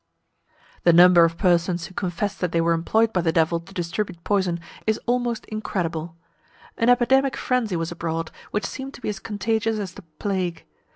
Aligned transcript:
The 0.81 0.93
number 0.93 1.25
of 1.25 1.37
persons 1.37 1.85
who 1.85 1.93
confessed 1.93 2.39
that 2.39 2.51
they 2.51 2.59
were 2.59 2.73
employed 2.73 3.13
by 3.13 3.21
the 3.21 3.31
Devil 3.31 3.59
to 3.59 3.71
distribute 3.71 4.23
poison 4.23 4.59
is 4.87 4.99
almost 5.05 5.45
incredible. 5.45 6.15
An 6.75 6.89
epidemic 6.89 7.37
frenzy 7.37 7.75
was 7.75 7.91
abroad, 7.91 8.31
which 8.49 8.65
seemed 8.65 8.95
to 8.95 9.01
be 9.01 9.09
as 9.09 9.19
contagious 9.19 9.77
as 9.77 9.93
the 9.93 10.01
plague. 10.17 10.65